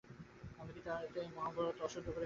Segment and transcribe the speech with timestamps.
[0.59, 2.19] আমি কি তাতে মহাভারত অশুদ্ধ করে ফেলছি।